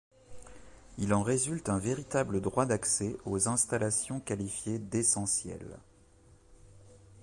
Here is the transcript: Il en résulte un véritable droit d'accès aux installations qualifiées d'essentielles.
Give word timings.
Il 0.97 1.13
en 1.13 1.21
résulte 1.21 1.69
un 1.69 1.77
véritable 1.77 2.41
droit 2.41 2.65
d'accès 2.65 3.17
aux 3.23 3.47
installations 3.47 4.19
qualifiées 4.19 4.79
d'essentielles. 4.79 5.77